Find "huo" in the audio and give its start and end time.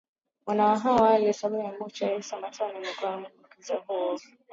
3.87-4.19